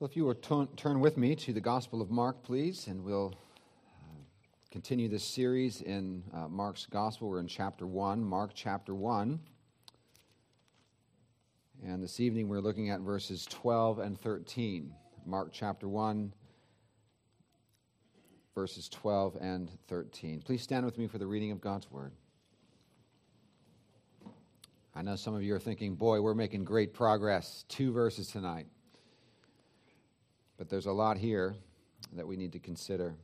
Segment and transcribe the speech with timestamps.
[0.00, 3.34] Well, if you will turn, with me to the Gospel of Mark, please, and we'll
[4.00, 4.14] uh,
[4.70, 7.28] continue this series in uh, Mark's Gospel.
[7.28, 9.38] We're in chapter 1, Mark chapter 1.
[11.84, 14.90] And this evening we're looking at verses 12 and 13.
[15.26, 16.32] Mark chapter 1,
[18.54, 20.40] verses 12 and 13.
[20.40, 22.12] Please stand with me for the reading of God's Word.
[24.94, 27.66] I know some of you are thinking, boy, we're making great progress.
[27.68, 28.66] Two verses tonight.
[30.60, 31.54] But there's a lot here
[32.12, 33.14] that we need to consider.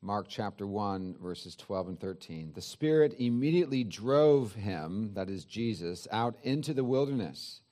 [0.00, 2.52] Mark chapter 1, verses 12 and 13.
[2.54, 7.62] The Spirit immediately drove him, that is Jesus, out into the wilderness.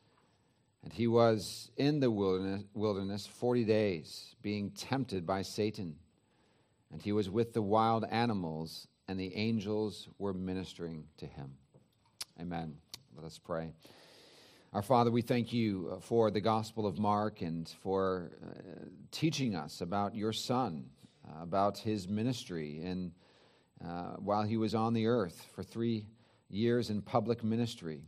[0.82, 5.94] And he was in the wilderness, wilderness 40 days, being tempted by Satan.
[6.90, 11.52] And he was with the wild animals, and the angels were ministering to him.
[12.40, 12.74] Amen.
[13.14, 13.72] Let us pray.
[14.72, 19.56] Our Father, we thank you uh, for the Gospel of Mark and for uh, teaching
[19.56, 20.84] us about your Son,
[21.26, 23.10] uh, about his ministry, and
[23.84, 26.06] uh, while he was on the earth for three
[26.50, 28.04] years in public ministry.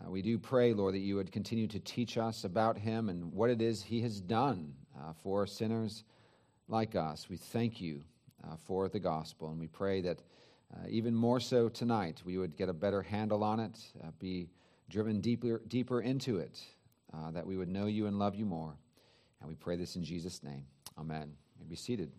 [0.00, 3.30] Uh, we do pray, Lord, that you would continue to teach us about him and
[3.30, 6.04] what it is he has done uh, for sinners
[6.66, 7.28] like us.
[7.28, 8.00] We thank you
[8.64, 10.22] for the gospel, and we pray that
[10.88, 13.78] even more so tonight, we would get a better handle on it,
[14.18, 14.48] be
[14.88, 16.60] driven deeper, deeper into it,
[17.12, 18.76] uh, that we would know you and love you more.
[19.40, 20.64] And we pray this in Jesus' name.
[20.98, 21.32] Amen.
[21.58, 22.10] You be seated.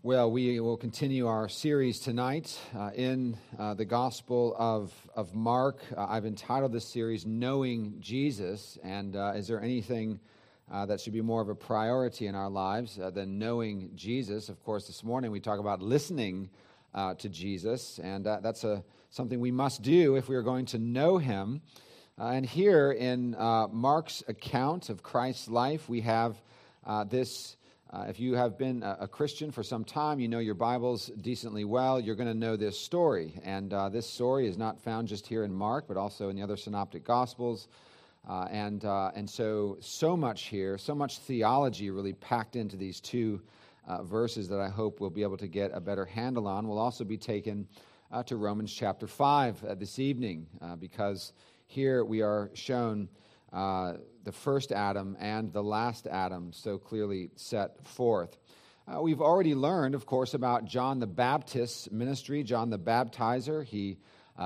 [0.00, 5.80] Well, we will continue our series tonight uh, in uh, the Gospel of, of Mark.
[5.96, 8.78] Uh, I've entitled this series Knowing Jesus.
[8.84, 10.20] And uh, is there anything
[10.70, 14.48] uh, that should be more of a priority in our lives uh, than knowing Jesus?
[14.48, 16.48] Of course, this morning we talk about listening
[16.98, 20.66] uh, to Jesus, and uh, that's a, something we must do if we are going
[20.66, 21.62] to know him.
[22.18, 26.34] Uh, and here in uh, Mark's account of Christ's life, we have
[26.84, 27.56] uh, this.
[27.90, 31.06] Uh, if you have been a, a, Christian for some time, you know your Bibles
[31.20, 33.40] decently well, you're going to know this story.
[33.44, 36.56] And this story is not found just here in Mark, but also in the other
[36.56, 37.68] synoptic Gospels.
[38.28, 43.40] and, and so, so much here, so much theology really packed into these two
[43.88, 46.68] uh, verses that I hope we'll be able to get a better handle on.
[46.68, 47.66] We'll also be taken
[48.12, 51.32] uh, to Romans chapter 5 uh, this evening uh, because
[51.66, 53.08] here we are shown
[53.52, 53.94] uh,
[54.24, 58.36] the first Adam and the last Adam so clearly set forth.
[58.86, 63.64] Uh, we've already learned, of course, about John the Baptist's ministry, John the Baptizer.
[63.64, 63.98] He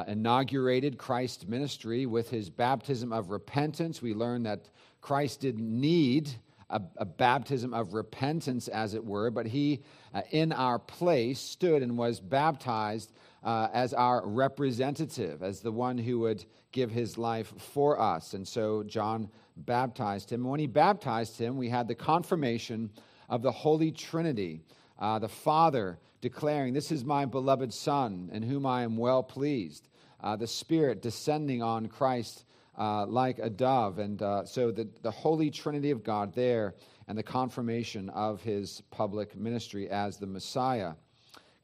[0.06, 4.00] inaugurated Christ's ministry with his baptism of repentance.
[4.00, 4.70] We learn that
[5.02, 6.30] Christ didn't need
[6.72, 9.82] a, a baptism of repentance, as it were, but he,
[10.14, 13.12] uh, in our place, stood and was baptized
[13.44, 18.34] uh, as our representative, as the one who would give his life for us.
[18.34, 20.40] And so John baptized him.
[20.42, 22.90] And when he baptized him, we had the confirmation
[23.28, 24.62] of the Holy Trinity,
[24.98, 29.88] uh, the Father declaring, This is my beloved Son, in whom I am well pleased.
[30.20, 32.44] Uh, the Spirit descending on Christ
[32.78, 33.98] uh, like a dove.
[33.98, 36.74] And uh, so the, the Holy Trinity of God there
[37.08, 40.92] and the confirmation of his public ministry as the Messiah.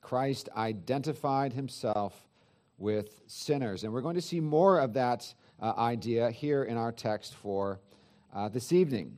[0.01, 2.29] Christ identified himself
[2.79, 3.85] with sinners.
[3.85, 7.81] And we're going to see more of that uh, idea here in our text for
[8.35, 9.17] uh, this evening.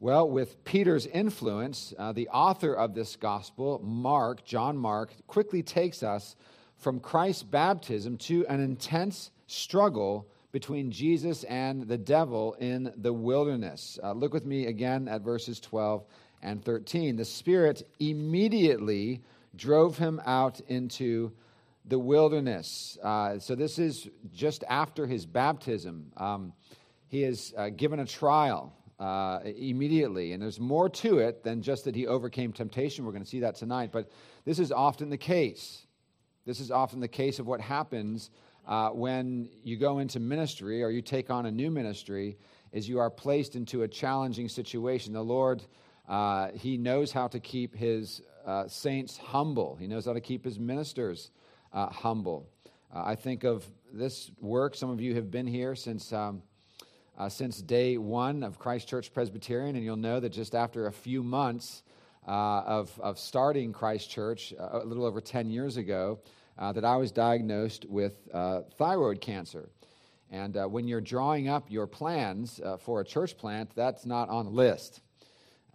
[0.00, 6.02] Well, with Peter's influence, uh, the author of this gospel, Mark, John Mark, quickly takes
[6.02, 6.36] us
[6.76, 13.98] from Christ's baptism to an intense struggle between Jesus and the devil in the wilderness.
[14.00, 16.04] Uh, look with me again at verses 12
[16.42, 17.16] and 13.
[17.16, 19.20] The Spirit immediately
[19.56, 21.32] drove him out into
[21.86, 22.96] the wilderness.
[23.02, 26.12] Uh, so, this is just after his baptism.
[26.16, 26.52] Um,
[27.08, 31.86] he is uh, given a trial uh, immediately, and there's more to it than just
[31.86, 33.04] that he overcame temptation.
[33.04, 34.08] We're going to see that tonight, but
[34.44, 35.84] this is often the case.
[36.46, 38.30] This is often the case of what happens
[38.66, 42.38] uh, when you go into ministry or you take on a new ministry
[42.72, 45.12] is you are placed into a challenging situation.
[45.12, 45.62] The Lord,
[46.08, 50.44] uh, He knows how to keep His uh, saints humble, He knows how to keep
[50.44, 51.30] His ministers
[51.72, 52.48] uh, humble.
[52.94, 54.74] Uh, I think of this work.
[54.74, 56.12] Some of you have been here since.
[56.12, 56.42] Um,
[57.16, 60.92] uh, since day one of Christ Church Presbyterian, and you'll know that just after a
[60.92, 61.84] few months
[62.26, 66.18] of, of starting Christ Church, a little over 10 years ago,
[66.58, 69.68] uh, that I was diagnosed with uh, thyroid cancer.
[70.30, 74.28] And uh, when you're drawing up your plans uh, for a church plant, that's not
[74.28, 75.00] on the list.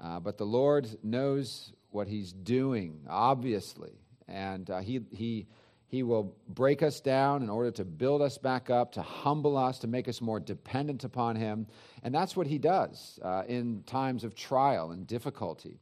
[0.02, 3.92] Uh, but the Lord knows what He's doing, obviously.
[4.28, 5.48] And uh, he, he,
[5.88, 9.80] He will break us down in order to build us back up, to humble us,
[9.80, 11.68] to make us more dependent upon Him.
[12.04, 15.80] And that's what He does in times of trial and difficulty.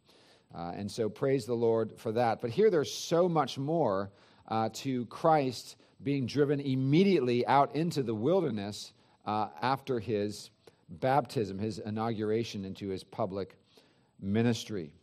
[0.53, 2.41] And so praise the Lord for that.
[2.41, 4.11] But here there's so much more
[4.47, 8.93] uh, to Christ being driven immediately out into the wilderness
[9.25, 10.51] uh, after his
[10.89, 13.57] baptism, his inauguration into his public
[14.21, 14.93] ministry.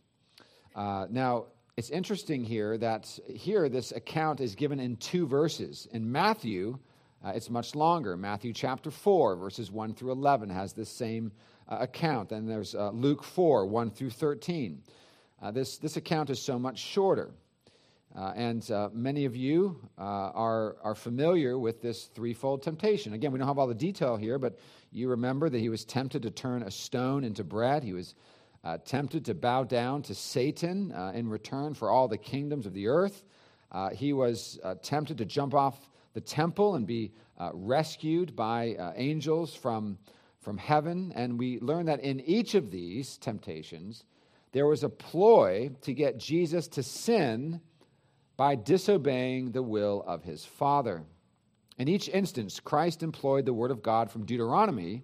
[0.75, 1.47] Uh, now,
[1.77, 5.89] it's interesting here that here this account is given in two verses.
[5.93, 6.79] In Matthew,
[7.25, 8.17] uh, it's much longer.
[8.17, 11.33] Matthew chapter 4, verses 1 through 11, has this same
[11.69, 12.33] uh, account.
[12.33, 14.83] And there's uh, Luke 4, 1 through 13.
[15.43, 17.31] Uh, this, this account is so much shorter.
[18.17, 23.13] Uh, and uh, many of you are, are familiar with this threefold temptation.
[23.13, 24.59] Again, we don't have all the detail here, but
[24.93, 27.83] you remember that he was tempted to turn a stone into bread.
[27.83, 28.15] He was
[28.65, 32.73] uh, tempted to bow down to Satan uh, in return for all the kingdoms of
[32.73, 33.23] the earth.
[33.71, 38.75] Uh, he was uh, tempted to jump off the temple and be uh, rescued by
[38.77, 39.99] uh, angels from,
[40.41, 41.13] from heaven.
[41.15, 44.05] And we learn that in each of these temptations,
[44.53, 47.61] there was a ploy to get Jesus to sin
[48.37, 51.03] by disobeying the will of his Father.
[51.79, 55.03] In each instance, Christ employed the word of God from Deuteronomy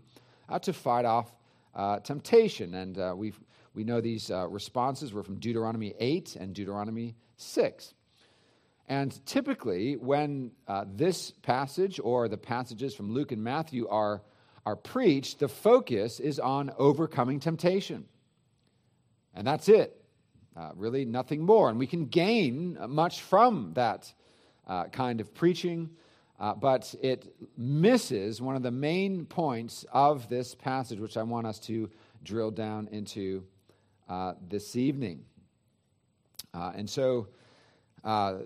[0.62, 1.32] to fight off
[1.74, 2.74] uh, temptation.
[2.74, 3.32] And uh, we
[3.74, 7.94] we know these uh, responses were from Deuteronomy 8 and Deuteronomy 6.
[8.88, 14.22] And typically, when uh, this passage or the passages from Luke and Matthew are,
[14.66, 18.06] are preached, the focus is on overcoming temptation.
[19.32, 19.99] And that's it.
[20.56, 21.70] Uh, really, nothing more.
[21.70, 24.12] And we can gain much from that
[24.66, 25.90] uh, kind of preaching.
[26.38, 31.46] Uh, but it misses one of the main points of this passage, which I want
[31.46, 31.90] us to
[32.24, 33.44] drill down into
[34.08, 35.24] uh, this evening.
[36.54, 37.28] Uh, and so
[38.04, 38.38] uh,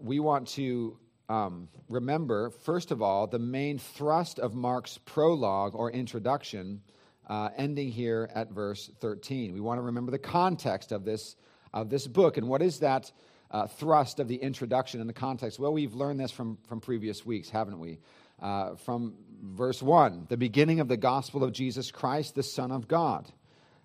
[0.00, 0.96] we want to
[1.28, 6.80] um, remember, first of all, the main thrust of Mark's prologue or introduction,
[7.26, 9.52] uh, ending here at verse 13.
[9.52, 11.36] We want to remember the context of this,
[11.72, 12.36] of this book.
[12.36, 13.10] And what is that?
[13.50, 15.60] Uh, thrust of the introduction and the context?
[15.60, 18.00] Well, we've learned this from, from previous weeks, haven't we?
[18.42, 22.88] Uh, from verse 1, the beginning of the gospel of Jesus Christ, the Son of
[22.88, 23.30] God.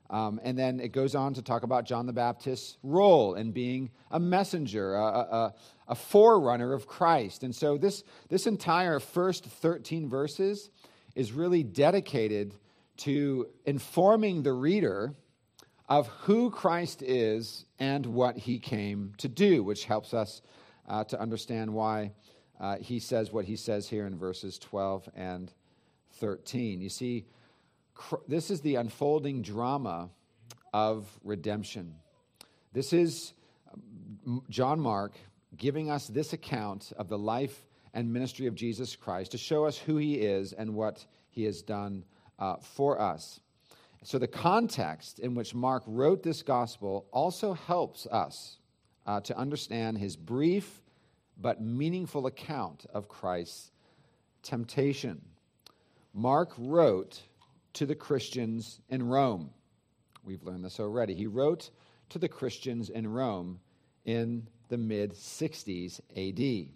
[0.10, 3.92] Um, and then it goes on to talk about John the Baptist's role in being
[4.10, 5.54] a messenger, a, a,
[5.90, 7.44] a, forerunner of Christ.
[7.44, 10.72] And so this, this entire first 13 verses
[11.14, 12.56] is really dedicated
[13.00, 15.14] to informing the reader
[15.88, 20.42] of who Christ is and what he came to do, which helps us
[20.88, 22.12] uh, to understand why
[22.60, 25.52] uh, he says what he says here in verses 12 and
[26.14, 26.82] 13.
[26.82, 27.26] You see,
[28.28, 30.10] this is the unfolding drama
[30.74, 31.96] of redemption.
[32.74, 33.34] This is
[34.28, 35.14] um, John Mark
[35.58, 39.78] giving us this account of the life and ministry of Jesus Christ to show us
[39.78, 42.04] who he is and what he has done
[42.40, 43.42] uh, for us.
[44.04, 48.58] So, the context in which Mark wrote this gospel also helps us
[49.06, 50.82] uh, to understand his brief
[51.38, 53.72] but meaningful account of Christ's
[54.42, 55.22] temptation.
[56.14, 57.22] Mark wrote
[57.74, 59.52] to the Christians in Rome.
[60.24, 61.14] We've learned this already.
[61.14, 61.70] He wrote
[62.10, 63.60] to the Christians in Rome
[64.06, 66.70] in the mid 60s AD.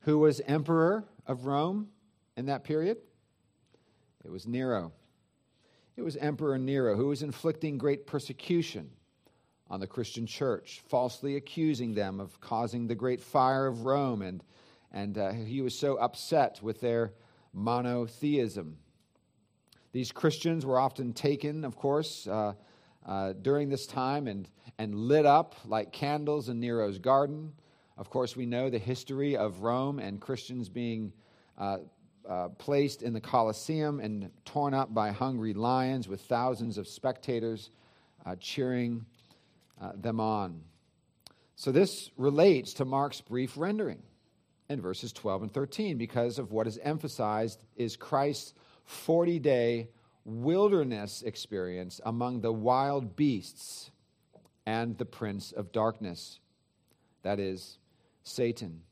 [0.00, 1.88] Who was emperor of Rome
[2.36, 2.98] in that period?
[4.24, 4.92] It was Nero.
[5.96, 8.90] It was Emperor Nero who was inflicting great persecution
[9.70, 14.22] on the Christian church, falsely accusing them of causing the great fire of Rome.
[14.22, 14.42] And,
[14.92, 17.12] and uh, he was so upset with their
[17.52, 18.78] monotheism
[19.92, 22.52] these Christians were often taken, of course, uh,
[23.06, 24.48] uh, during this time and,
[24.78, 27.52] and lit up like candles in Nero's garden.
[27.96, 31.12] Of course, we know the history of Rome and Christians being
[32.28, 37.70] uh, placed in the Colosseum and torn up by hungry lions with thousands of spectators
[38.26, 39.06] uh, cheering
[39.80, 40.60] uh, them on.
[41.56, 44.02] So, this relates to Mark's brief rendering
[44.68, 48.54] in verses 12 and 13 because of what is emphasized is Christ's
[48.84, 49.88] 40 day
[50.24, 53.90] wilderness experience among the wild beasts
[54.66, 56.40] and the prince of darkness,
[57.22, 57.78] that is,
[58.22, 58.82] Satan.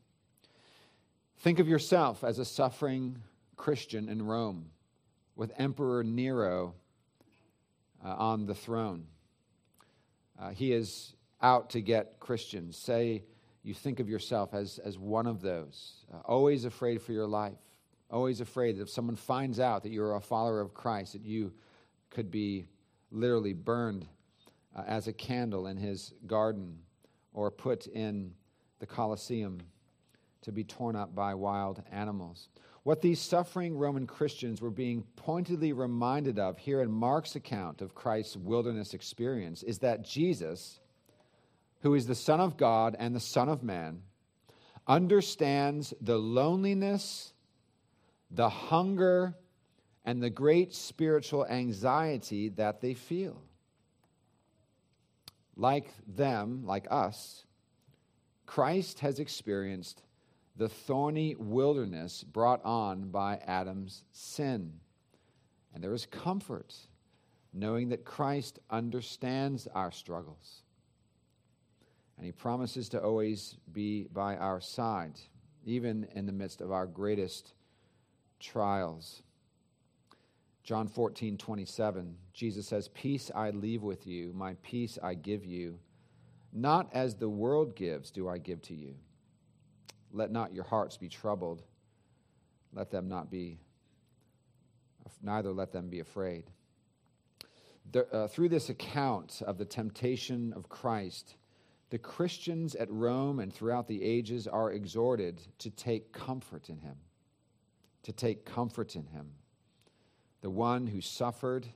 [1.38, 3.18] Think of yourself as a suffering
[3.56, 4.70] Christian in Rome
[5.34, 6.74] with Emperor Nero
[8.04, 9.06] uh, on the throne.
[10.38, 12.76] Uh, he is out to get Christians.
[12.76, 13.24] Say
[13.62, 17.54] you think of yourself as, as one of those, uh, always afraid for your life
[18.10, 21.52] always afraid that if someone finds out that you're a follower of Christ, that you
[22.10, 22.66] could be
[23.10, 24.06] literally burned
[24.76, 26.78] uh, as a candle in his garden
[27.32, 28.32] or put in
[28.78, 29.60] the Colosseum
[30.46, 32.48] to be torn up by wild animals.
[32.84, 37.96] What these suffering Roman Christians were being pointedly reminded of here in Mark's account of
[37.96, 40.78] Christ's wilderness experience is that Jesus,
[41.80, 44.02] who is the Son of God and the Son of Man,
[44.86, 47.32] understands the loneliness,
[48.30, 49.34] the hunger,
[50.04, 53.42] and the great spiritual anxiety that they feel.
[55.56, 57.44] Like them, like us,
[58.46, 60.02] Christ has experienced
[60.56, 64.72] the thorny wilderness brought on by Adam's sin.
[65.74, 66.74] And there is comfort
[67.52, 70.62] knowing that Christ understands our struggles.
[72.16, 75.18] And he promises to always be by our side,
[75.64, 77.54] even in the midst of our greatest
[78.40, 79.22] trials.
[80.64, 85.78] John 14, 27, Jesus says, Peace I leave with you, my peace I give you.
[86.52, 88.94] Not as the world gives, do I give to you.
[90.12, 91.62] Let not your hearts be troubled.
[92.72, 93.58] Let them not be,
[95.22, 96.44] neither let them be afraid.
[97.92, 101.36] The, uh, through this account of the temptation of Christ,
[101.90, 106.96] the Christians at Rome and throughout the ages are exhorted to take comfort in him,
[108.02, 109.30] to take comfort in him,
[110.40, 111.66] the one who suffered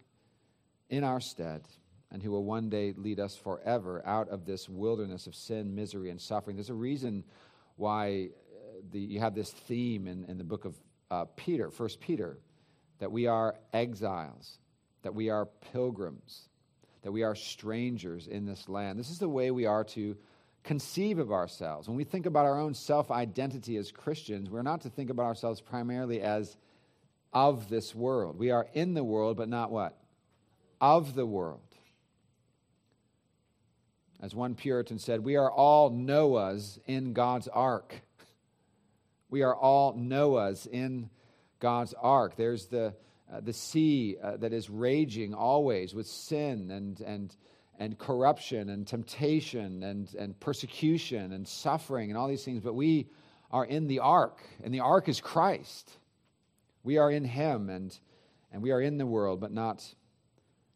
[0.89, 1.63] in our stead
[2.11, 6.11] and who will one day lead us forever out of this wilderness of sin, misery,
[6.11, 6.57] and suffering.
[6.57, 7.23] There's a reason
[7.81, 10.75] why uh, the, you have this theme in, in the book of
[11.11, 12.39] uh, Peter, First Peter,
[12.99, 14.59] that we are exiles,
[15.03, 16.49] that we are pilgrims,
[17.03, 18.99] that we are strangers in this land.
[18.99, 20.17] This is the way we are to
[20.63, 21.89] conceive of ourselves.
[21.89, 25.25] When we think about our own self identity as Christians, we're not to think about
[25.25, 26.57] ourselves primarily as
[27.33, 28.39] of this world.
[28.39, 29.97] We are in the world, but not what?
[30.83, 31.61] Of the world.
[34.23, 38.03] As one Puritan said, we are all Noahs in God's ark.
[39.31, 41.09] We are all Noahs in
[41.59, 42.35] God's ark.
[42.37, 42.95] There's the,
[43.33, 47.35] uh, the sea uh, that is raging always with sin and, and,
[47.79, 53.09] and corruption and temptation and, and persecution and suffering and all these things, but we
[53.51, 55.91] are in the ark, and the ark is Christ.
[56.83, 57.99] We are in Him, and,
[58.53, 59.83] and we are in the world, but not,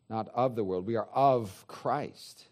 [0.09, 0.87] not of the world.
[0.87, 2.47] We are of Christ.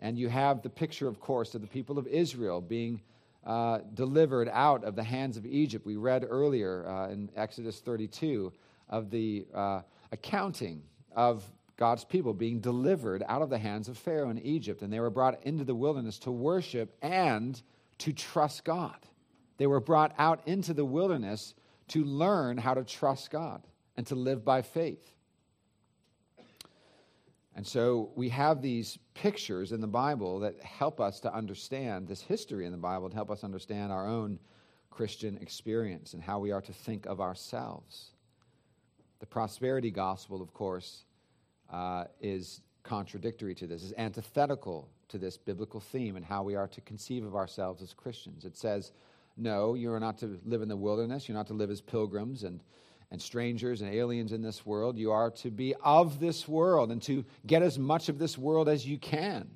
[0.00, 3.00] And you have the picture, of course, of the people of Israel being
[3.44, 5.86] uh, delivered out of the hands of Egypt.
[5.86, 8.52] We read earlier uh, in Exodus 32
[8.88, 10.82] of the uh, accounting
[11.14, 11.44] of
[11.76, 14.82] God's people being delivered out of the hands of Pharaoh in Egypt.
[14.82, 17.60] And they were brought into the wilderness to worship and
[17.98, 18.96] to trust God.
[19.58, 21.54] They were brought out into the wilderness
[21.88, 23.62] to learn how to trust God
[23.96, 25.15] and to live by faith.
[27.56, 32.20] And so we have these pictures in the Bible that help us to understand this
[32.20, 34.38] history in the Bible, to help us understand our own
[34.90, 38.10] Christian experience and how we are to think of ourselves.
[39.20, 41.04] The prosperity gospel, of course,
[41.72, 46.68] uh, is contradictory to this, is antithetical to this biblical theme and how we are
[46.68, 48.44] to conceive of ourselves as Christians.
[48.44, 48.92] It says,
[49.38, 52.42] no, you are not to live in the wilderness, you're not to live as pilgrims
[52.44, 52.60] and
[53.10, 54.98] and strangers and aliens in this world.
[54.98, 58.68] You are to be of this world and to get as much of this world
[58.68, 59.48] as you can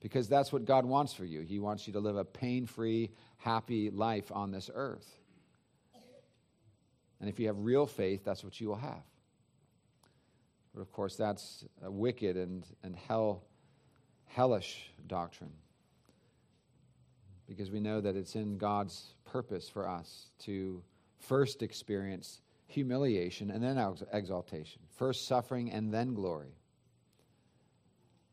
[0.00, 1.40] because that's what God wants for you.
[1.42, 5.08] He wants you to live a pain free, happy life on this earth.
[7.20, 9.04] And if you have real faith, that's what you will have.
[10.74, 13.44] But of course, that's a wicked and, and hell,
[14.26, 15.52] hellish doctrine
[17.48, 20.82] because we know that it's in God's purpose for us to
[21.18, 22.40] first experience
[22.72, 23.78] humiliation, and then
[24.12, 24.82] exaltation.
[24.96, 26.54] First suffering and then glory.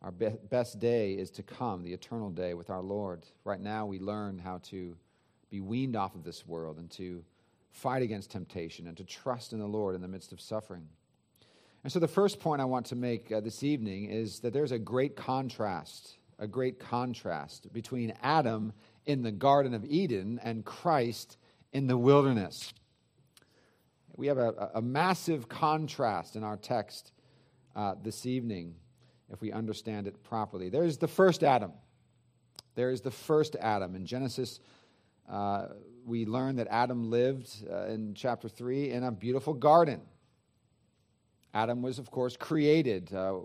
[0.02, 3.26] Our be- best day is to come, the eternal day with our Lord.
[3.44, 4.96] Right now, we learn how to
[5.50, 7.24] be weaned off of this world and to
[7.72, 10.88] fight against temptation and to trust in the Lord in the midst of suffering.
[11.84, 14.72] And so, the first point I want to make uh, this evening is that there's
[14.72, 18.74] a great contrast, a great contrast between Adam
[19.06, 21.38] in the Garden of Eden and Christ
[21.72, 22.74] in the wilderness
[24.20, 27.14] we have a, a massive contrast in our text
[27.74, 28.76] uh, this evening
[29.32, 30.70] if we understand it properly.
[30.70, 31.72] There's the first Adam.
[32.76, 33.96] There is the first Adam.
[33.96, 34.60] In Genesis,
[35.30, 35.68] uh,
[36.06, 40.02] we learn that Adam lived uh, in chapter 3 in a beautiful garden.
[41.54, 43.40] Adam was, of course, created uh,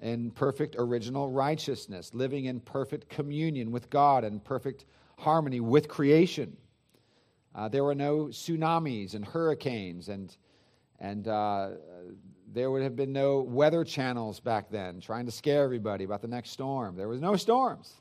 [0.00, 4.84] in perfect original righteousness, living in perfect communion with God and perfect
[5.18, 6.56] harmony with creation.
[7.54, 10.36] Uh, there were no tsunamis and hurricanes, and,
[10.98, 11.70] and uh,
[12.52, 16.28] there would have been no weather channels back then trying to scare everybody about the
[16.28, 16.96] next storm.
[16.96, 17.92] There was no storms.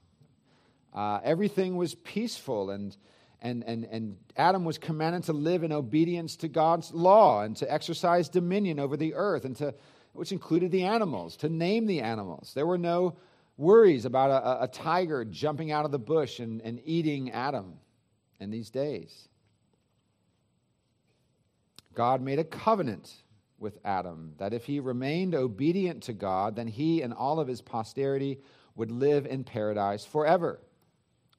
[0.93, 2.97] Uh, everything was peaceful and,
[3.43, 7.65] And, and, and Adam was commanded to live in obedience to God's law and to
[7.67, 9.73] exercise dominion over the earth, and to,
[10.13, 12.53] which included the animals, to name the animals.
[12.53, 13.17] There were no
[13.57, 17.73] worries about a, a tiger jumping out of the bush and, and eating Adam
[18.39, 19.27] in these days.
[21.93, 23.13] God made a covenant
[23.59, 27.61] with Adam that if he remained obedient to God, then he and all of his
[27.61, 28.39] posterity
[28.75, 30.59] would live in paradise forever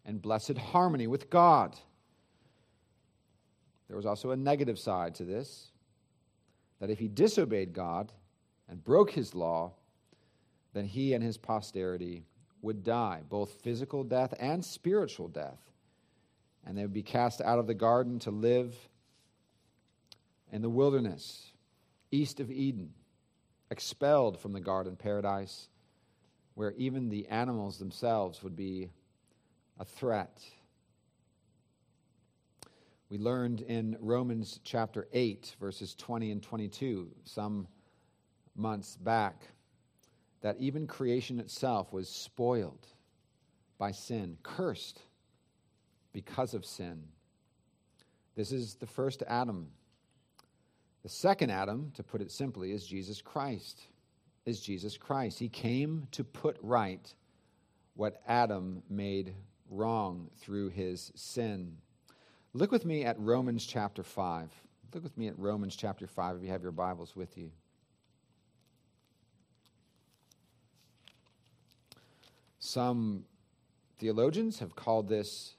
[0.07, 1.77] in blessed harmony with God.
[3.89, 5.71] There was also a negative side to this
[6.81, 8.13] that if he disobeyed God
[8.69, 9.73] and broke his law,
[10.73, 12.25] then he and his posterity
[12.63, 15.61] would die, both physical death and spiritual death.
[16.67, 18.75] And they would be cast out of the garden to live
[20.55, 21.51] in the wilderness
[22.13, 22.91] east of Eden,
[23.73, 25.69] expelled from the garden paradise,
[26.55, 28.89] where even the animals themselves would be
[29.81, 30.45] a threat.
[33.09, 37.67] We learned in Romans chapter 8, verses 20 and 22, some
[38.55, 39.49] months back,
[40.41, 42.87] that even creation itself was spoiled
[43.77, 45.01] by sin, cursed
[46.13, 47.03] because of sin.
[48.37, 49.67] This is the first Adam.
[51.05, 53.83] The second Adam, to put it simply, is Jesus Christ.
[54.47, 55.39] Is Jesus Christ.
[55.39, 57.15] He came to put right
[57.95, 59.35] what Adam made
[59.71, 61.77] wrong through his sin.
[62.55, 64.51] Look with me at Romans chapter 5.
[64.95, 67.51] Look with me at Romans chapter 5 if you have your Bibles with you.
[72.61, 73.25] Some
[73.99, 75.55] theologians have called this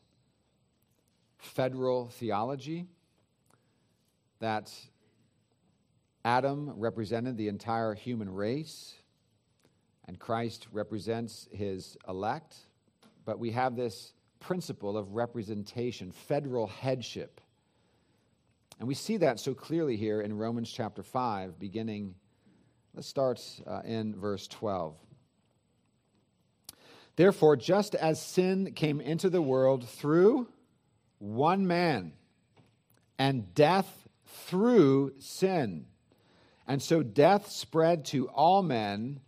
[1.38, 2.88] federal theology,
[4.40, 4.74] that
[6.26, 8.96] Adam represented the entire human race,
[10.06, 12.56] and Christ represents his elect.
[13.26, 17.40] But we have this principle of representation, federal headship.
[18.80, 22.16] And we see that so clearly here in Romans chapter 5, beginning,
[22.96, 24.98] let's start uh, in verse 12.
[27.18, 30.48] Therefore, just as sin came into the world through
[31.20, 32.14] one man,
[33.20, 35.86] and death through sin.
[36.68, 39.20] And so death spread to all men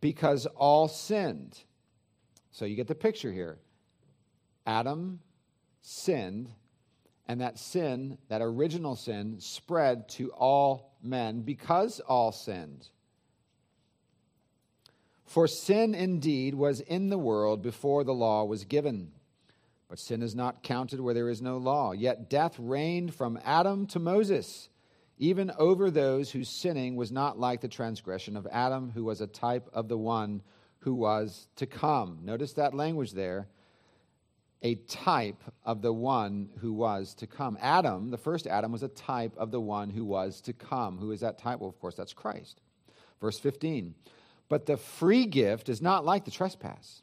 [0.00, 1.58] because all sinned.
[2.50, 3.58] So you get the picture here.
[4.66, 5.20] Adam
[5.82, 6.50] sinned,
[7.28, 12.88] and that sin, that original sin, spread to all men because all sinned.
[15.24, 19.12] For sin indeed was in the world before the law was given.
[19.88, 21.92] But sin is not counted where there is no law.
[21.92, 24.69] Yet death reigned from Adam to Moses
[25.20, 29.26] even over those whose sinning was not like the transgression of Adam, who was a
[29.26, 30.42] type of the one
[30.78, 32.18] who was to come.
[32.24, 33.46] Notice that language there
[34.62, 37.56] a type of the one who was to come.
[37.60, 40.98] Adam, the first Adam, was a type of the one who was to come.
[40.98, 41.60] Who is that type?
[41.60, 42.60] Well, of course, that's Christ.
[43.20, 43.94] Verse 15.
[44.48, 47.02] But the free gift is not like the trespass.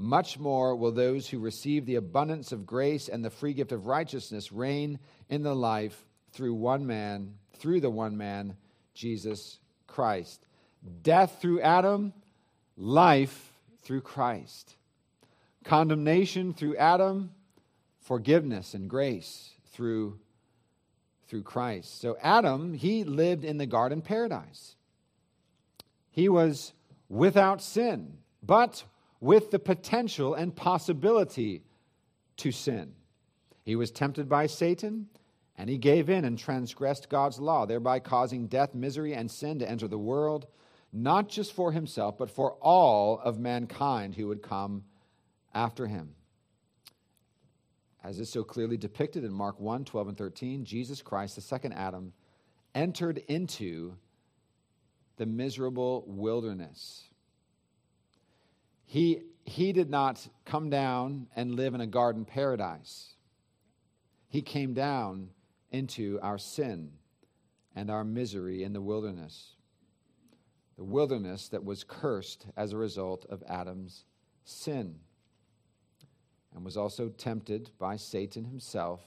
[0.00, 3.86] much more will those who receive the abundance of grace and the free gift of
[3.86, 8.56] righteousness reign in the life through one man, through the one man,
[8.94, 9.58] Jesus
[9.88, 10.46] Christ.
[11.02, 12.12] Death through Adam,
[12.76, 14.76] life through Christ.
[15.64, 17.32] Condemnation through Adam,
[18.00, 20.20] forgiveness and grace through,
[21.26, 22.00] through Christ.
[22.00, 24.76] So, Adam, he lived in the garden paradise.
[26.12, 26.72] He was
[27.08, 28.84] without sin, but
[29.20, 31.62] with the potential and possibility
[32.36, 32.94] to sin.
[33.64, 35.08] He was tempted by Satan,
[35.56, 39.68] and he gave in and transgressed God's law, thereby causing death, misery, and sin to
[39.68, 40.46] enter the world,
[40.92, 44.84] not just for himself, but for all of mankind who would come
[45.52, 46.14] after him.
[48.02, 51.72] As is so clearly depicted in Mark 1 12 and 13, Jesus Christ, the second
[51.72, 52.12] Adam,
[52.74, 53.96] entered into
[55.16, 57.07] the miserable wilderness
[58.88, 63.16] he, he did not come down and live in a garden paradise.
[64.30, 65.28] He came down
[65.70, 66.92] into our sin
[67.76, 69.56] and our misery in the wilderness.
[70.78, 74.06] The wilderness that was cursed as a result of Adam's
[74.46, 74.94] sin
[76.54, 79.02] and was also tempted by Satan himself,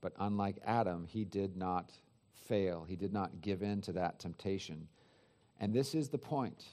[0.00, 1.92] But unlike Adam, he did not
[2.34, 2.84] fail.
[2.88, 4.88] He did not give in to that temptation.
[5.60, 6.64] And this is the point.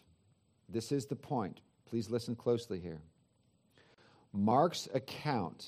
[0.67, 1.61] This is the point.
[1.89, 3.01] Please listen closely here.
[4.33, 5.67] Mark's account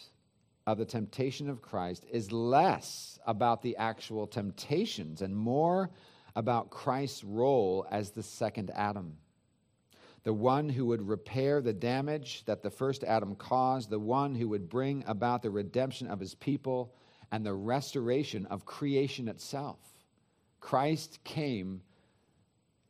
[0.66, 5.90] of the temptation of Christ is less about the actual temptations and more
[6.36, 9.18] about Christ's role as the second Adam.
[10.24, 14.50] The one who would repair the damage that the first Adam caused, the one who
[14.50, 16.94] would bring about the redemption of his people
[17.32, 19.80] and the restoration of creation itself.
[20.60, 21.82] Christ came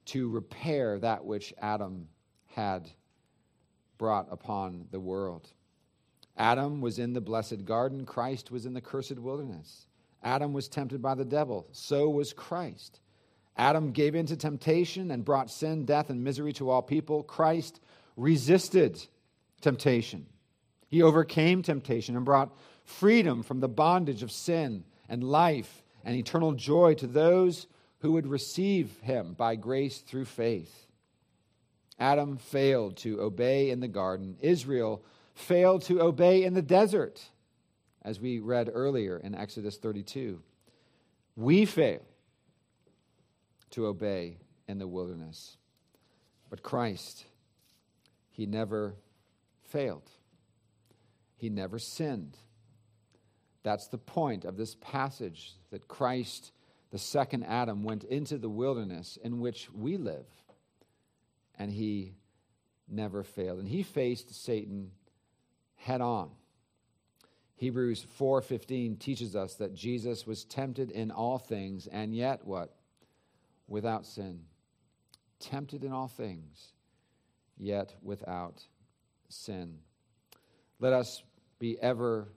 [0.05, 2.07] to repair that which Adam
[2.47, 2.89] had
[3.97, 5.49] brought upon the world.
[6.37, 9.87] Adam was in the blessed garden, Christ was in the cursed wilderness.
[10.23, 12.99] Adam was tempted by the devil, so was Christ.
[13.57, 17.23] Adam gave in to temptation and brought sin, death, and misery to all people.
[17.23, 17.79] Christ
[18.15, 19.03] resisted
[19.61, 20.27] temptation.
[20.89, 26.53] He overcame temptation and brought freedom from the bondage of sin and life and eternal
[26.53, 27.67] joy to those
[27.99, 30.86] who would receive him by grace through faith.
[31.99, 34.37] Adam failed to obey in the garden.
[34.41, 37.21] Israel failed to obey in the desert,
[38.03, 40.41] as we read earlier in Exodus 32.
[41.35, 42.01] We fail
[43.71, 45.57] to obey in the wilderness.
[46.49, 47.25] But Christ,
[48.29, 48.95] he never
[49.63, 50.09] failed,
[51.35, 52.37] he never sinned.
[53.63, 56.53] That's the point of this passage that Christ,
[56.91, 60.25] the second Adam, went into the wilderness in which we live,
[61.57, 62.15] and he
[62.87, 63.59] never failed.
[63.59, 64.91] And he faced Satan
[65.75, 66.31] head on.
[67.55, 72.75] Hebrews 4:15 teaches us that Jesus was tempted in all things and yet what?
[73.67, 74.45] Without sin.
[75.39, 76.73] Tempted in all things,
[77.57, 78.67] yet without
[79.29, 79.79] sin.
[80.79, 81.23] Let us
[81.59, 82.29] be ever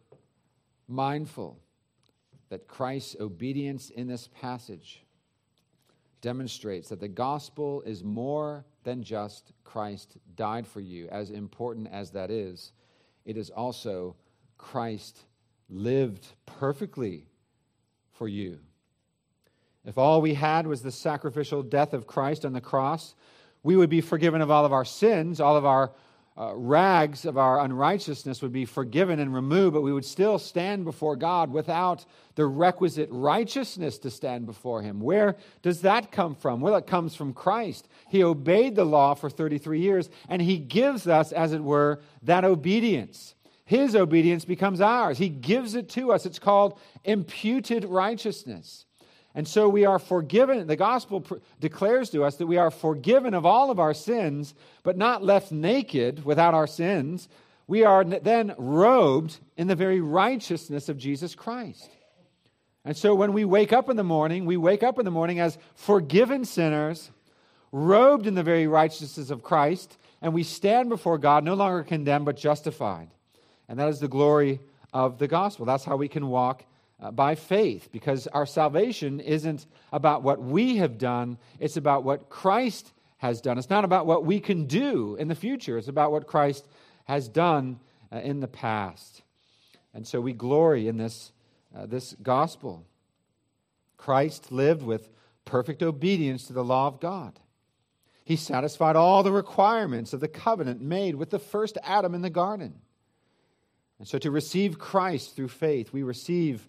[0.89, 1.61] mindful
[2.49, 5.05] that Christ's obedience in this passage
[6.21, 12.11] demonstrates that the gospel is more than just Christ died for you, as important as
[12.11, 12.73] that is.
[13.25, 14.17] It is also
[14.59, 15.19] Christ
[15.69, 17.27] lived perfectly
[18.13, 18.59] for you.
[19.85, 23.15] If all we had was the sacrificial death of Christ on the cross,
[23.63, 25.93] we would be forgiven of all of our sins, all of our
[26.41, 30.85] uh, rags of our unrighteousness would be forgiven and removed, but we would still stand
[30.87, 35.01] before God without the requisite righteousness to stand before Him.
[35.01, 36.61] Where does that come from?
[36.61, 37.89] Well, it comes from Christ.
[38.09, 42.45] He obeyed the law for 33 years, and He gives us, as it were, that
[42.45, 43.35] obedience.
[43.67, 45.19] His obedience becomes ours.
[45.19, 46.25] He gives it to us.
[46.25, 48.87] It's called imputed righteousness.
[49.35, 50.67] And so we are forgiven.
[50.67, 54.55] The gospel pr- declares to us that we are forgiven of all of our sins,
[54.83, 57.29] but not left naked without our sins.
[57.69, 61.89] We are then robed in the very righteousness of Jesus Christ.
[62.85, 65.39] And so when we wake up in the morning, we wake up in the morning
[65.39, 67.11] as forgiven sinners,
[67.71, 72.25] robed in the very righteousness of Christ, and we stand before God no longer condemned
[72.25, 73.09] but justified.
[73.69, 74.59] And that is the glory
[74.93, 75.67] of the gospel.
[75.67, 76.65] That's how we can walk
[77.01, 82.29] uh, by faith because our salvation isn't about what we have done, it's about what
[82.29, 83.59] Christ has done.
[83.59, 86.67] It's not about what we can do in the future, it's about what Christ
[87.05, 87.81] has done
[88.13, 89.23] uh, in the past.
[89.93, 91.33] And so we glory in this,
[91.77, 92.85] uh, this gospel.
[93.97, 95.11] Christ lived with
[95.45, 97.39] perfect obedience to the law of God.
[98.25, 102.31] He satisfied all the requirements of the covenant made with the first Adam in the
[102.31, 102.81] garden.
[103.99, 106.69] And so to receive Christ through faith, we receive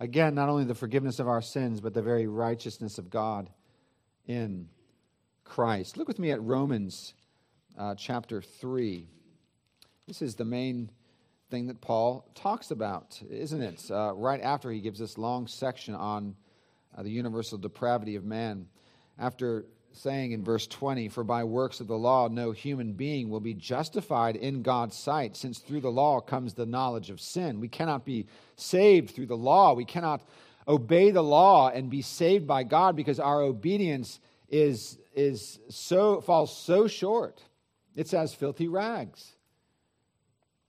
[0.00, 3.50] Again, not only the forgiveness of our sins, but the very righteousness of God
[4.26, 4.68] in
[5.44, 5.96] Christ.
[5.96, 7.14] Look with me at Romans
[7.76, 9.08] uh, chapter 3.
[10.06, 10.90] This is the main
[11.50, 13.90] thing that Paul talks about, isn't it?
[13.90, 16.36] Uh, right after he gives this long section on
[16.96, 18.66] uh, the universal depravity of man.
[19.18, 23.40] After saying in verse 20, For by works of the law no human being will
[23.40, 27.60] be justified in God's sight, since through the law comes the knowledge of sin.
[27.60, 29.74] We cannot be saved through the law.
[29.74, 30.22] We cannot
[30.66, 36.56] obey the law and be saved by God because our obedience is, is so, falls
[36.56, 37.42] so short.
[37.96, 39.32] It's as filthy rags.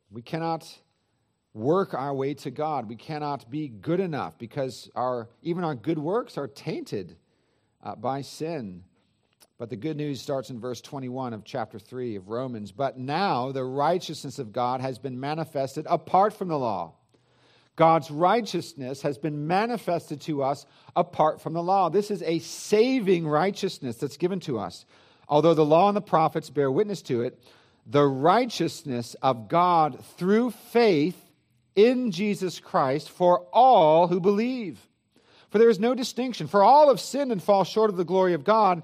[0.09, 0.65] We cannot
[1.53, 2.87] work our way to God.
[2.87, 7.17] We cannot be good enough because our, even our good works are tainted
[7.83, 8.83] uh, by sin.
[9.59, 12.71] But the good news starts in verse 21 of chapter 3 of Romans.
[12.71, 16.93] But now the righteousness of God has been manifested apart from the law.
[17.75, 21.89] God's righteousness has been manifested to us apart from the law.
[21.89, 24.85] This is a saving righteousness that's given to us.
[25.27, 27.37] Although the law and the prophets bear witness to it,
[27.85, 31.21] the righteousness of God through faith
[31.75, 34.79] in Jesus Christ for all who believe.
[35.49, 38.33] For there is no distinction, for all have sinned and fall short of the glory
[38.33, 38.83] of God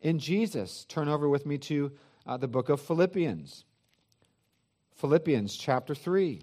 [0.00, 0.84] in Jesus.
[0.88, 1.92] Turn over with me to
[2.26, 3.64] uh, the book of Philippians.
[4.96, 6.42] Philippians chapter 3.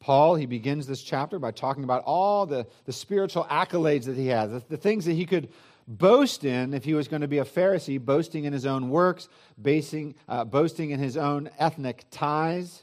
[0.00, 4.26] Paul, he begins this chapter by talking about all the, the spiritual accolades that he
[4.28, 5.48] has, the, the things that he could
[5.86, 9.28] boast in if he was going to be a Pharisee, boasting in his own works,
[9.60, 12.82] basing, uh, boasting in his own ethnic ties.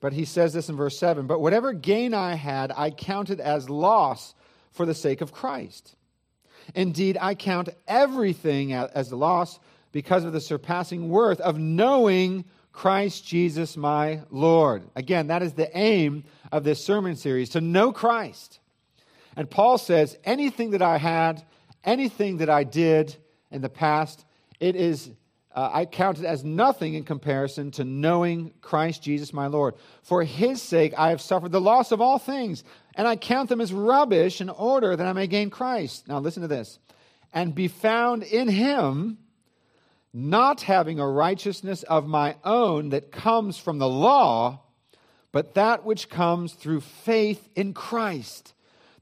[0.00, 3.68] But he says this in verse 7 But whatever gain I had, I counted as
[3.68, 4.34] loss
[4.70, 5.96] for the sake of Christ.
[6.74, 9.58] Indeed, I count everything as a loss
[9.92, 14.84] because of the surpassing worth of knowing Christ Jesus my Lord.
[14.94, 18.60] Again, that is the aim of this sermon series to know Christ.
[19.36, 21.42] And Paul says, anything that I had,
[21.84, 23.16] anything that I did
[23.50, 24.24] in the past,
[24.60, 25.10] it is
[25.52, 29.74] uh, I count it as nothing in comparison to knowing Christ Jesus my Lord.
[30.02, 32.62] For his sake I have suffered the loss of all things,
[32.94, 36.08] and I count them as rubbish in order that I may gain Christ.
[36.08, 36.78] Now listen to this.
[37.32, 39.18] And be found in him
[40.12, 44.60] not having a righteousness of my own that comes from the law,
[45.32, 48.52] but that which comes through faith in Christ,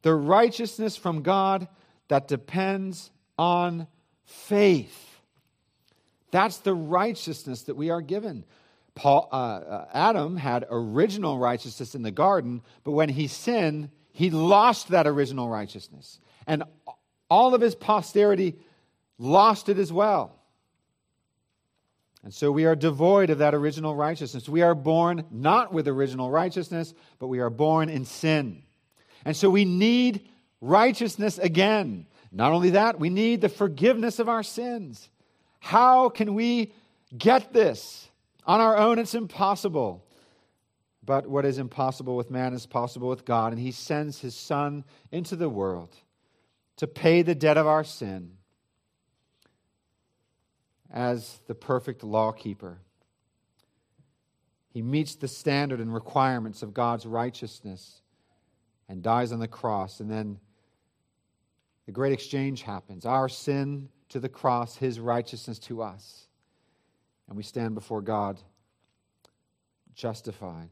[0.03, 1.69] the righteousness from God
[2.09, 3.87] that depends on
[4.25, 5.21] faith.
[6.31, 8.45] That's the righteousness that we are given.
[8.99, 14.29] Paul, uh, uh, Adam had original righteousness in the garden, but when he sinned, he
[14.29, 16.19] lost that original righteousness.
[16.49, 16.65] And
[17.31, 18.57] all of his posterity
[19.19, 20.35] lost it as well.
[22.25, 24.49] And so we are devoid of that original righteousness.
[24.49, 28.65] We are born not with original righteousness, but we are born in sin.
[29.25, 30.29] And so we need
[30.61, 32.07] righteousness again.
[32.33, 35.09] Not only that, we need the forgiveness of our sins.
[35.61, 36.73] How can we
[37.17, 38.08] get this?
[38.49, 40.05] On our own, it's impossible.
[41.05, 44.85] But what is impossible with man is possible with God, and He sends His Son
[45.13, 45.95] into the world
[46.77, 48.33] to pay the debt of our sin
[50.91, 52.79] as the perfect law keeper.
[54.71, 58.01] He meets the standard and requirements of God's righteousness
[58.89, 60.01] and dies on the cross.
[60.01, 60.39] And then
[61.85, 63.05] the great exchange happens.
[63.05, 66.28] Our sin to the cross, his righteousness to us.
[67.29, 68.41] And we stand before God
[69.95, 70.71] justified.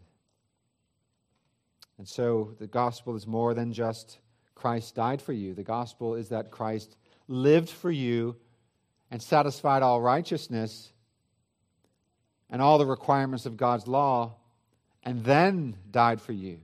[1.99, 4.19] And so the gospel is more than just
[4.55, 5.55] Christ died for you.
[5.55, 6.97] The gospel is that Christ
[7.29, 8.37] lived for you
[9.11, 10.92] and satisfied all righteousness
[12.49, 14.37] and all the requirements of God's law,
[15.03, 16.59] and then died for you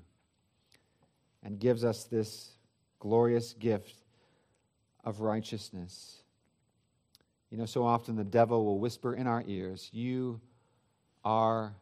[1.43, 2.53] and gives us this
[3.01, 3.97] glorious gift
[5.03, 6.22] of righteousness.
[7.53, 10.41] You know, so often the devil will whisper in our ears, You
[11.23, 11.75] are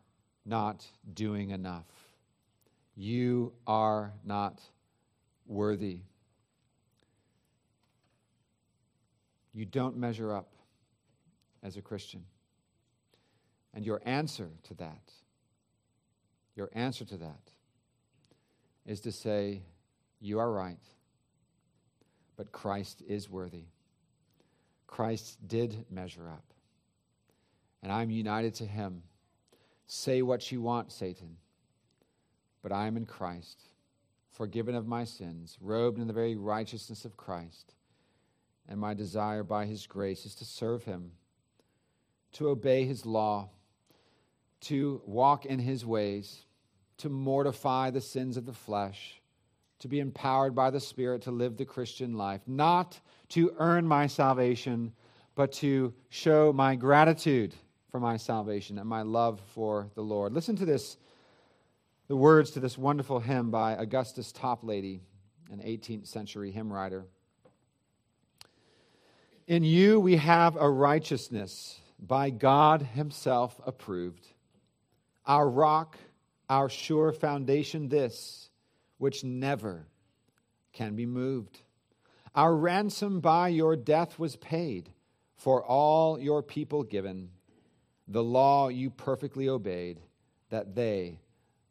[0.45, 1.87] not doing enough.
[2.97, 4.61] You are not
[5.47, 6.01] worthy.
[9.55, 10.49] You don't measure up
[11.63, 12.25] as a Christian.
[13.73, 15.13] And your answer to that,
[16.57, 17.53] your answer to that,
[18.85, 19.63] is to say,
[20.21, 20.83] You are right,
[22.37, 23.67] but Christ is worthy.
[24.91, 26.45] Christ did measure up.
[27.83, 29.05] And I'm united to him.
[29.87, 31.37] Say what you want, Satan,
[32.61, 33.63] but I am in Christ,
[34.33, 37.75] forgiven of my sins, robed in the very righteousness of Christ.
[38.69, 41.13] And my desire by his grace is to serve him,
[42.33, 43.49] to obey his law,
[44.63, 46.45] to walk in his ways,
[46.99, 49.21] to mortify the sins of the flesh,
[49.81, 54.07] to be empowered by the Spirit to live the Christian life, not to earn my
[54.07, 54.93] salvation,
[55.35, 57.55] but to show my gratitude
[57.91, 60.33] for my salvation and my love for the Lord.
[60.33, 60.97] Listen to this
[62.09, 65.01] the words to this wonderful hymn by Augustus Toplady,
[65.53, 67.07] an 18th century hymn writer.
[69.47, 74.27] In you we have a righteousness by God Himself approved,
[75.25, 75.97] our rock,
[76.49, 78.50] our sure foundation, this
[79.01, 79.87] which never
[80.75, 81.63] can be moved.
[82.35, 84.91] Our ransom by your death was paid,
[85.37, 87.31] for all your people given.
[88.07, 90.01] The law you perfectly obeyed,
[90.51, 91.19] that they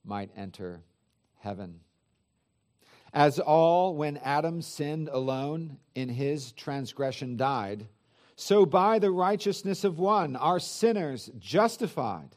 [0.03, 0.81] might enter
[1.37, 1.81] heaven.
[3.13, 7.87] As all, when Adam sinned alone, in his transgression died,
[8.35, 12.35] so by the righteousness of one are sinners justified.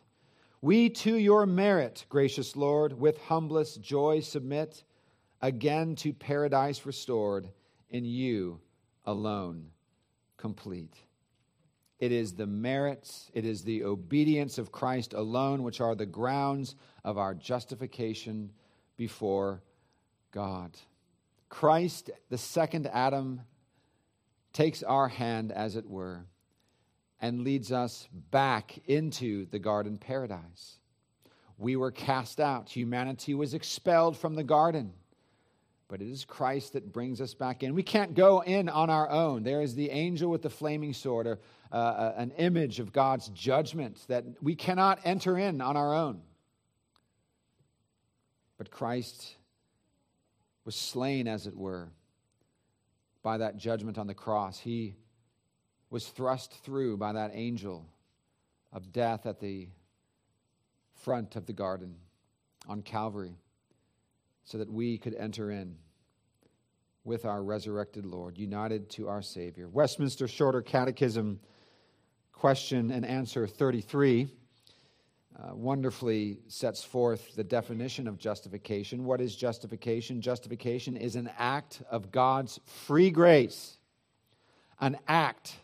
[0.63, 4.85] We to your merit, gracious Lord, with humblest joy submit,
[5.41, 7.49] again to paradise restored,
[7.91, 8.61] in you
[9.05, 9.67] alone
[10.37, 10.95] complete.
[11.99, 16.77] It is the merits, it is the obedience of Christ alone which are the grounds
[17.05, 18.53] of our justification
[18.97, 19.63] before
[20.31, 20.79] God.
[21.49, 23.41] Christ, the second Adam,
[24.53, 26.25] takes our hand, as it were,
[27.23, 30.79] and leads us back into the garden paradise.
[31.57, 34.93] We were cast out, humanity was expelled from the garden
[35.93, 37.75] but it is Christ that brings us back in.
[37.75, 39.43] We can't go in on our own.
[39.43, 41.39] There is the angel with the flaming sword, or
[41.71, 46.23] uh, an image of God's judgment that we cannot enter in on our own.
[48.57, 49.37] But Christ
[50.65, 51.91] was slain, as it were,
[53.23, 54.59] by that judgment on the cross.
[54.59, 54.95] He
[55.93, 57.85] was thrust through by that angel
[58.73, 59.69] of death at the
[60.95, 61.95] front of the garden
[62.67, 63.37] on Calvary
[64.43, 65.77] so that we could enter in
[67.05, 69.69] with our resurrected Lord, united to our Savior.
[69.69, 71.39] Westminster Shorter Catechism,
[72.33, 74.29] question and answer 33,
[75.37, 79.05] uh, wonderfully sets forth the definition of justification.
[79.05, 80.23] What is justification?
[80.23, 83.77] Justification is an act of God's free grace,
[84.81, 85.57] an act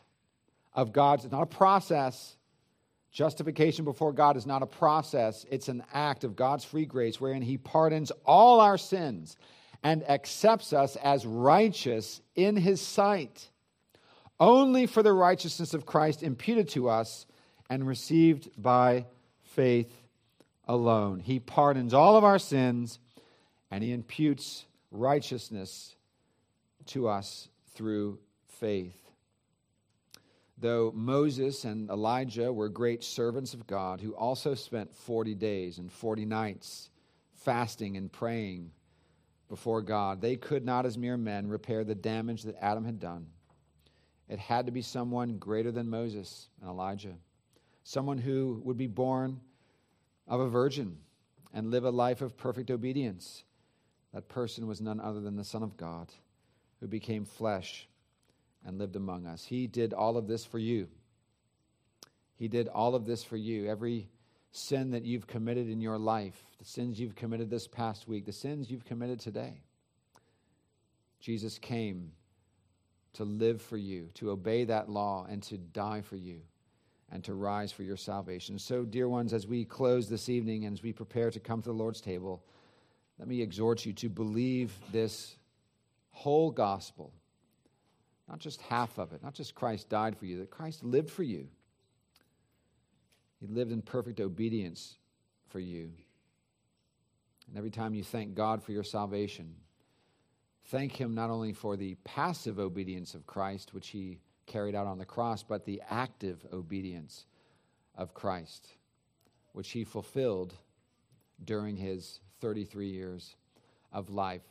[0.79, 2.37] of God's, it's not a process.
[3.11, 7.43] Justification before God is not a process, it's an act of God's free grace wherein
[7.43, 9.37] He pardons all our sins
[9.83, 13.51] and accepts us as righteous in his sight,
[14.39, 17.27] only for the righteousness of Christ imputed to us
[17.69, 19.07] and received by
[19.43, 19.93] faith
[20.69, 21.21] alone.
[21.21, 23.01] He pardons all of our sins
[23.71, 25.97] and he imputes righteousness
[26.87, 28.19] to us through
[28.61, 29.08] faith.
[30.61, 35.93] Though Moses and Elijah were great servants of God who also spent 40 days and
[35.93, 36.91] 40 nights
[37.35, 38.73] fasting and praying
[39.49, 40.21] before God.
[40.21, 43.29] They could not, as mere men, repair the damage that Adam had done.
[44.29, 47.15] It had to be someone greater than Moses and Elijah,
[47.85, 49.41] someone who would be born
[50.27, 50.99] of a virgin
[51.55, 53.45] and live a life of perfect obedience.
[54.13, 56.13] That person was none other than the Son of God,
[56.81, 57.89] who became flesh
[58.69, 59.47] and lived among us.
[59.47, 60.89] He did all of this for you.
[62.37, 63.67] He did all of this for you.
[63.67, 64.11] Every
[64.53, 68.33] sin that you've committed in your life, the sins you've committed this past week, the
[68.33, 69.63] sins you've committed today.
[71.19, 72.13] Jesus came
[73.15, 76.43] to live for you, to obey that law, and to die for you,
[77.11, 78.59] and to rise for your salvation.
[78.59, 81.71] So, dear ones, as we close this evening and as we prepare to come to
[81.71, 82.45] the Lord's table,
[83.19, 85.37] let me exhort you to believe this
[86.11, 87.15] whole gospel,
[88.29, 91.23] not just half of it, not just Christ died for you, that Christ lived for
[91.23, 91.49] you
[93.41, 94.97] he lived in perfect obedience
[95.49, 95.91] for you.
[97.49, 99.55] And every time you thank God for your salvation,
[100.67, 104.99] thank Him not only for the passive obedience of Christ, which He carried out on
[104.99, 107.27] the cross, but the active obedience
[107.97, 108.69] of Christ,
[109.53, 110.55] which He fulfilled
[111.45, 113.37] during His 33 years
[113.93, 114.43] of life.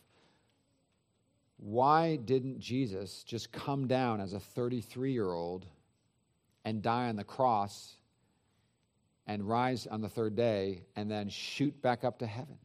[1.57, 5.65] Why didn't Jesus just come down as a 33 year old
[6.63, 7.97] and die on the cross
[9.27, 12.57] and rise on the third day and then shoot back up to heaven.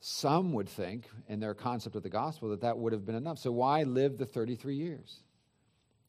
[0.00, 3.38] Some would think, in their concept of the gospel, that that would have been enough.
[3.38, 5.22] So, why live the 33 years?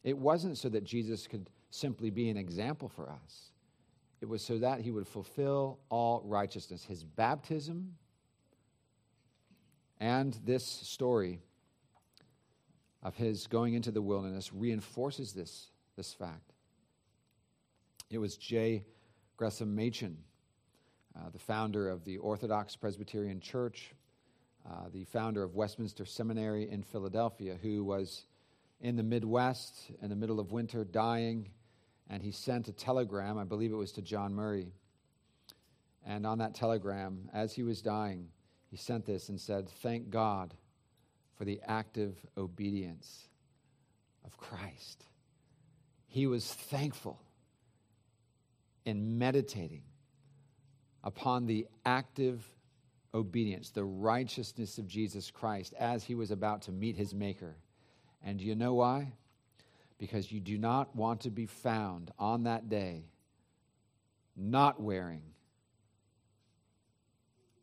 [0.04, 3.52] It wasn't so that Jesus could simply be an example for us,
[4.20, 6.84] it was so that he would fulfill all righteousness.
[6.84, 7.96] His baptism
[10.00, 11.40] and this story
[13.02, 16.52] of his going into the wilderness reinforces this, this fact.
[18.10, 18.84] It was J.
[19.36, 20.18] Gresham Machen,
[21.16, 23.94] uh, the founder of the Orthodox Presbyterian Church,
[24.68, 28.24] uh, the founder of Westminster Seminary in Philadelphia, who was
[28.80, 31.48] in the Midwest in the middle of winter dying,
[32.08, 34.72] and he sent a telegram, I believe it was to John Murray.
[36.04, 38.28] And on that telegram, as he was dying,
[38.70, 40.54] he sent this and said, Thank God
[41.36, 43.28] for the active obedience
[44.24, 45.04] of Christ.
[46.06, 47.20] He was thankful
[48.84, 49.82] in meditating
[51.02, 52.48] upon the active
[53.12, 57.56] obedience, the righteousness of Jesus Christ as he was about to meet his Maker.
[58.22, 59.12] And do you know why?
[59.98, 63.04] Because you do not want to be found on that day
[64.36, 65.22] not wearing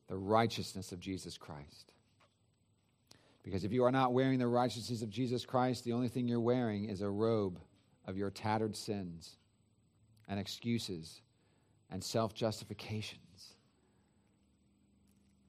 [0.08, 1.92] the righteousness of Jesus Christ.
[3.44, 6.40] Because if you are not wearing the righteousness of Jesus Christ, the only thing you're
[6.40, 7.60] wearing is a robe
[8.06, 9.38] of your tattered sins
[10.28, 11.22] and excuses
[11.90, 13.22] and self justifications.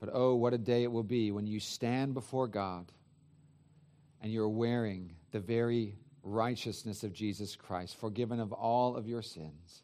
[0.00, 2.92] But oh, what a day it will be when you stand before God
[4.22, 9.82] and you're wearing the very righteousness of Jesus Christ, forgiven of all of your sins.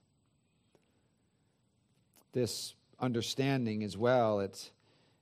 [2.32, 4.70] This understanding as well, it,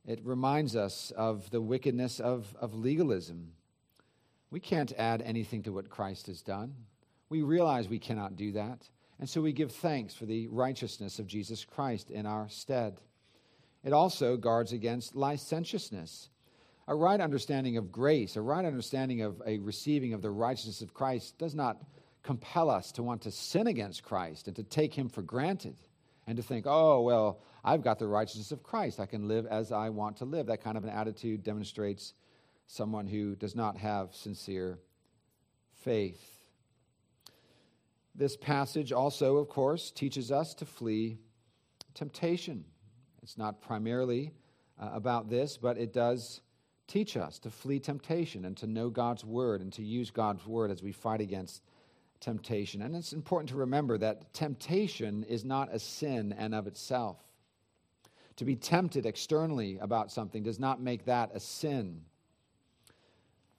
[0.06, 3.52] it reminds us of the wickedness of, of legalism.
[4.50, 6.74] We can't add anything to what Christ has done.
[7.28, 8.88] We realize we cannot do that.
[9.18, 13.00] And so we give thanks for the righteousness of Jesus Christ in our stead.
[13.84, 16.28] It also guards against licentiousness.
[16.88, 20.92] A right understanding of grace, a right understanding of a receiving of the righteousness of
[20.92, 21.82] Christ does not
[22.22, 25.76] compel us to want to sin against Christ and to take him for granted
[26.26, 29.00] and to think, oh, well, I've got the righteousness of Christ.
[29.00, 30.46] I can live as I want to live.
[30.46, 32.14] That kind of an attitude demonstrates
[32.66, 34.78] someone who does not have sincere
[35.82, 36.38] faith.
[38.14, 41.18] This passage also, of course, teaches us to flee
[41.94, 42.64] temptation.
[43.22, 44.32] It's not primarily
[44.80, 46.40] uh, about this, but it does
[46.86, 50.70] teach us to flee temptation and to know God's word and to use God's word
[50.70, 51.62] as we fight against
[52.22, 52.80] temptation.
[52.80, 57.18] And it's important to remember that temptation is not a sin and of itself.
[58.36, 62.00] To be tempted externally about something does not make that a sin,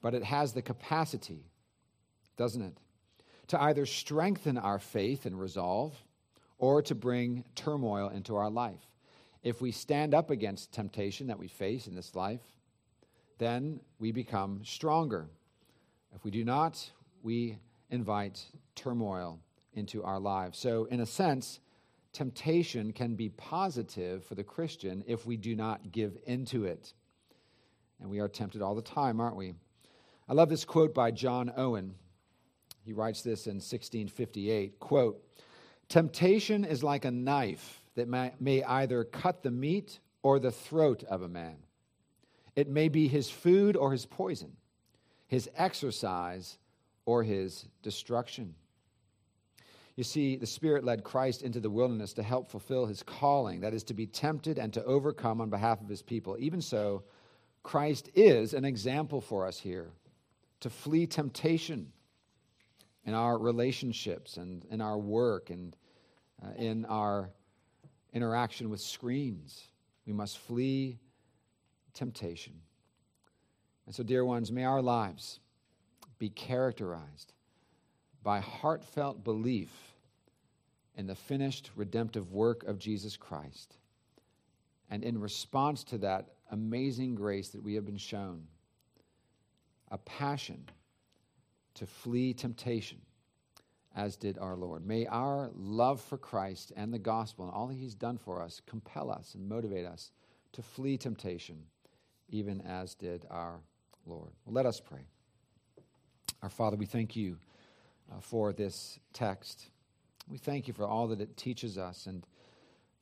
[0.02, 1.44] but it has the capacity,
[2.36, 2.76] doesn't it,
[3.48, 5.94] to either strengthen our faith and resolve
[6.58, 8.80] or to bring turmoil into our life.
[9.42, 12.40] If we stand up against temptation that we face in this life,
[13.38, 15.28] then we become stronger.
[16.14, 16.90] If we do not,
[17.22, 17.58] we
[17.90, 19.40] invite turmoil
[19.74, 20.58] into our lives.
[20.58, 21.60] So, in a sense,
[22.12, 26.92] temptation can be positive for the Christian if we do not give into it.
[28.00, 29.54] And we are tempted all the time, aren't we?
[30.28, 31.94] I love this quote by John Owen.
[32.84, 35.24] He writes this in 1658, quote,
[35.88, 41.04] "Temptation is like a knife that may, may either cut the meat or the throat
[41.04, 41.56] of a man.
[42.56, 44.56] It may be his food or his poison,
[45.26, 46.58] his exercise
[47.06, 48.54] or his destruction.
[49.96, 53.74] You see, the Spirit led Christ into the wilderness to help fulfill his calling, that
[53.74, 56.36] is, to be tempted and to overcome on behalf of his people.
[56.40, 57.04] Even so,
[57.62, 59.90] Christ is an example for us here
[60.60, 61.92] to flee temptation
[63.04, 65.76] in our relationships and in our work and
[66.42, 67.30] uh, in our
[68.12, 69.68] interaction with screens.
[70.06, 70.98] We must flee
[71.92, 72.54] temptation.
[73.86, 75.38] And so, dear ones, may our lives
[76.18, 77.32] be characterized
[78.22, 79.70] by heartfelt belief
[80.96, 83.76] in the finished redemptive work of Jesus Christ.
[84.90, 88.46] And in response to that amazing grace that we have been shown,
[89.90, 90.64] a passion
[91.74, 92.98] to flee temptation
[93.96, 94.86] as did our Lord.
[94.86, 98.60] May our love for Christ and the gospel and all that he's done for us
[98.66, 100.10] compel us and motivate us
[100.52, 101.62] to flee temptation,
[102.28, 103.60] even as did our
[104.06, 104.30] Lord.
[104.46, 105.06] Let us pray.
[106.44, 107.38] Our Father, we thank you
[108.12, 109.70] uh, for this text.
[110.28, 112.22] We thank you for all that it teaches us and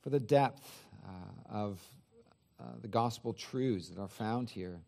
[0.01, 0.65] for the depth
[1.05, 1.81] uh, of
[2.57, 4.79] uh, the gospel truths that are found here.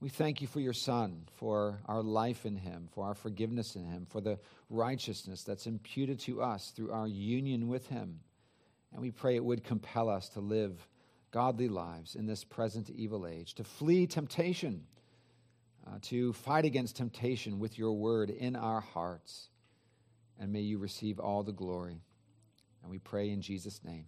[0.00, 3.84] We thank you for your Son, for our life in him, for our forgiveness in
[3.84, 8.18] him, for the righteousness that's imputed to us through our union with him.
[8.92, 10.88] And we pray it would compel us to live
[11.30, 14.82] godly lives in this present evil age, to flee temptation,
[15.88, 19.48] uh, to fight against temptation with your word in our hearts.
[20.38, 22.02] And may you receive all the glory.
[22.82, 24.06] And we pray in Jesus' name.